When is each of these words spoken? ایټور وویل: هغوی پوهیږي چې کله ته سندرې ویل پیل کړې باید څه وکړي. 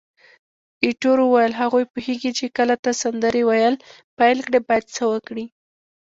ایټور 0.83 1.17
وویل: 1.23 1.53
هغوی 1.61 1.83
پوهیږي 1.93 2.31
چې 2.39 2.45
کله 2.57 2.75
ته 2.83 2.91
سندرې 3.01 3.43
ویل 3.45 3.75
پیل 4.17 4.37
کړې 4.47 4.59
باید 4.67 4.85
څه 4.95 5.03
وکړي. 5.11 5.45